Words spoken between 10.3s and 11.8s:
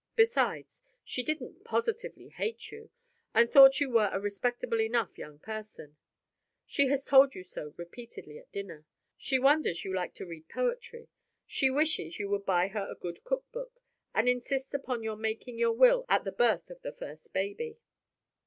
poetry; she